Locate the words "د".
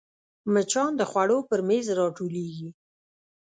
0.97-1.01